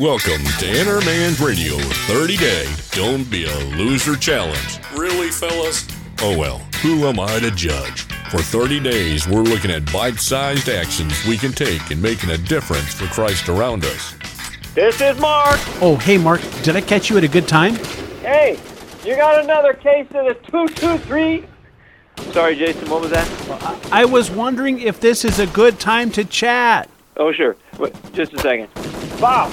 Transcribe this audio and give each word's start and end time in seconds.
Welcome 0.00 0.42
to 0.60 0.66
Inner 0.66 0.98
Man's 1.02 1.40
Radio 1.40 1.76
30 1.76 2.38
Day 2.38 2.66
Don't 2.92 3.30
Be 3.30 3.44
a 3.44 3.58
Loser 3.76 4.16
Challenge. 4.16 4.80
Really, 4.96 5.28
fellas? 5.28 5.86
Oh 6.22 6.38
well, 6.38 6.60
who 6.80 7.06
am 7.06 7.20
I 7.20 7.38
to 7.40 7.50
judge? 7.50 8.04
For 8.30 8.38
30 8.38 8.80
days, 8.80 9.28
we're 9.28 9.42
looking 9.42 9.70
at 9.70 9.92
bite 9.92 10.18
sized 10.18 10.70
actions 10.70 11.12
we 11.26 11.36
can 11.36 11.52
take 11.52 11.90
in 11.90 12.00
making 12.00 12.30
a 12.30 12.38
difference 12.38 12.94
for 12.94 13.04
Christ 13.08 13.50
around 13.50 13.84
us. 13.84 14.14
This 14.74 15.02
is 15.02 15.20
Mark. 15.20 15.60
Oh, 15.82 15.96
hey, 15.96 16.16
Mark, 16.16 16.40
did 16.62 16.76
I 16.76 16.80
catch 16.80 17.10
you 17.10 17.18
at 17.18 17.24
a 17.24 17.28
good 17.28 17.46
time? 17.46 17.74
Hey, 18.22 18.58
you 19.04 19.16
got 19.16 19.44
another 19.44 19.74
case 19.74 20.06
of 20.14 20.24
the 20.24 20.34
223? 20.46 21.44
Sorry, 22.32 22.56
Jason, 22.56 22.88
what 22.88 23.02
was 23.02 23.10
that? 23.10 23.92
I 23.92 24.06
was 24.06 24.30
wondering 24.30 24.80
if 24.80 24.98
this 24.98 25.26
is 25.26 25.38
a 25.38 25.46
good 25.48 25.78
time 25.78 26.10
to 26.12 26.24
chat. 26.24 26.88
Oh, 27.18 27.32
sure. 27.32 27.54
Wait, 27.78 27.94
just 28.14 28.32
a 28.32 28.38
second. 28.38 28.70
Bob, 29.20 29.52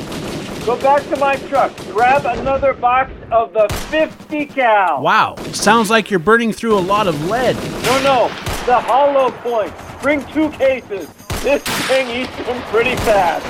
go 0.67 0.77
back 0.81 1.01
to 1.07 1.15
my 1.15 1.37
truck. 1.47 1.73
Grab 1.93 2.25
another 2.25 2.73
box 2.73 3.09
of 3.31 3.53
the 3.53 3.69
50 3.89 4.47
cal. 4.47 5.01
Wow, 5.01 5.37
sounds 5.53 5.89
like 5.89 6.11
you're 6.11 6.19
burning 6.19 6.51
through 6.51 6.77
a 6.77 6.81
lot 6.81 7.07
of 7.07 7.29
lead. 7.29 7.55
No, 7.55 8.03
no, 8.03 8.27
the 8.65 8.77
hollow 8.77 9.31
point. 9.31 9.73
Bring 10.01 10.25
two 10.33 10.51
cases. 10.51 11.07
This 11.41 11.63
thing 11.87 12.09
eats 12.09 12.35
them 12.45 12.61
pretty 12.63 12.97
fast. 12.97 13.45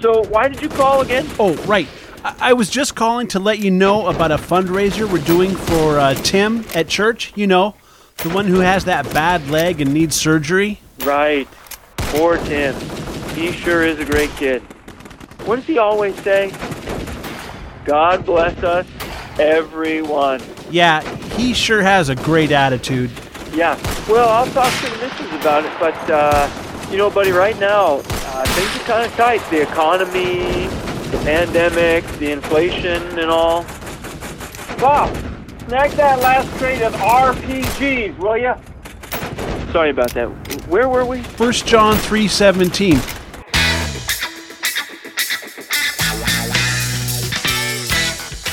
So, 0.00 0.22
why 0.28 0.46
did 0.46 0.62
you 0.62 0.68
call 0.68 1.00
again? 1.00 1.26
Oh, 1.40 1.54
right. 1.64 1.88
I, 2.24 2.36
I 2.38 2.52
was 2.52 2.70
just 2.70 2.94
calling 2.94 3.26
to 3.28 3.40
let 3.40 3.58
you 3.58 3.72
know 3.72 4.06
about 4.06 4.30
a 4.30 4.36
fundraiser 4.36 5.10
we're 5.10 5.24
doing 5.24 5.56
for 5.56 5.98
uh, 5.98 6.14
Tim 6.14 6.64
at 6.72 6.86
church. 6.86 7.32
You 7.34 7.48
know, 7.48 7.74
the 8.18 8.28
one 8.28 8.46
who 8.46 8.60
has 8.60 8.84
that 8.84 9.12
bad 9.12 9.48
leg 9.50 9.80
and 9.80 9.92
needs 9.92 10.14
surgery. 10.14 10.80
Right. 11.00 11.48
Poor 11.96 12.36
Tim. 12.36 12.76
He 13.30 13.50
sure 13.50 13.82
is 13.82 13.98
a 13.98 14.04
great 14.04 14.30
kid. 14.36 14.62
What 15.44 15.56
does 15.56 15.66
he 15.66 15.76
always 15.76 16.14
say? 16.22 16.50
God 17.84 18.24
bless 18.24 18.56
us, 18.62 18.86
everyone. 19.38 20.40
Yeah, 20.70 21.02
he 21.36 21.52
sure 21.52 21.82
has 21.82 22.08
a 22.08 22.14
great 22.14 22.50
attitude. 22.50 23.10
Yeah. 23.52 23.78
Well, 24.08 24.28
I'll 24.28 24.50
talk 24.52 24.72
to 24.72 24.90
the 24.90 24.96
missus 24.98 25.40
about 25.40 25.66
it, 25.66 25.72
but, 25.78 26.10
uh, 26.10 26.88
you 26.90 26.96
know, 26.96 27.10
buddy, 27.10 27.30
right 27.30 27.58
now, 27.58 27.96
uh, 27.96 28.44
things 28.46 28.82
are 28.82 28.86
kind 28.86 29.06
of 29.06 29.12
tight. 29.16 29.42
The 29.50 29.62
economy, 29.62 30.66
the 31.10 31.18
pandemic, 31.24 32.04
the 32.18 32.32
inflation, 32.32 33.02
and 33.18 33.30
all. 33.30 33.64
Bob, 34.78 35.14
snag 35.66 35.90
that 35.92 36.20
last 36.20 36.48
crate 36.56 36.80
of 36.80 36.94
RPGs, 36.94 38.16
will 38.18 38.38
ya? 38.38 38.58
Sorry 39.72 39.90
about 39.90 40.14
that. 40.14 40.26
Where 40.68 40.88
were 40.88 41.04
we? 41.04 41.20
1 41.22 41.52
John 41.66 41.96
3:17. 41.96 42.98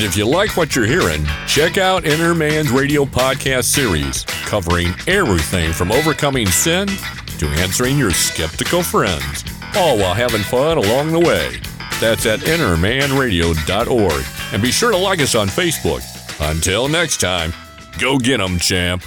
If 0.03 0.17
you 0.17 0.25
like 0.25 0.57
what 0.57 0.75
you're 0.75 0.85
hearing, 0.85 1.25
check 1.47 1.77
out 1.77 2.05
Inner 2.05 2.33
Man's 2.33 2.71
Radio 2.71 3.05
podcast 3.05 3.65
series 3.65 4.23
covering 4.45 4.93
everything 5.07 5.71
from 5.71 5.91
overcoming 5.91 6.47
sin 6.47 6.87
to 7.37 7.47
answering 7.61 7.97
your 7.99 8.11
skeptical 8.11 8.81
friends, 8.81 9.43
all 9.75 9.97
while 9.97 10.15
having 10.15 10.41
fun 10.41 10.77
along 10.77 11.11
the 11.11 11.19
way. 11.19 11.59
That's 11.99 12.25
at 12.25 12.39
innermanradio.org. 12.39 14.25
And 14.53 14.61
be 14.61 14.71
sure 14.71 14.91
to 14.91 14.97
like 14.97 15.21
us 15.21 15.35
on 15.35 15.47
Facebook. 15.47 16.01
Until 16.49 16.89
next 16.89 17.17
time, 17.17 17.53
go 17.99 18.17
get 18.17 18.41
'em, 18.41 18.57
champ. 18.57 19.03